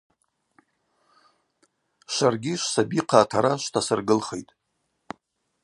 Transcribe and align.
Шваргьи 2.13 2.53
швсабихъа 2.61 3.19
атара 3.23 3.53
швтасыргылхитӏ. 3.63 4.53